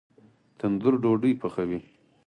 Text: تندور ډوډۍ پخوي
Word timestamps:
تندور 0.59 0.93
ډوډۍ 1.03 1.31
پخوي 1.41 1.79